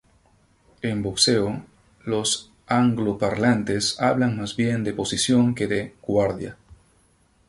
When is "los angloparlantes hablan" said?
2.05-4.35